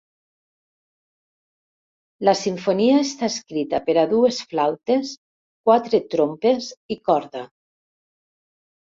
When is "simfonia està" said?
2.39-3.29